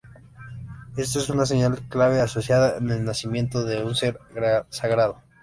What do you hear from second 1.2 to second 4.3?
una señal clave asociada con el nacimiento de un ser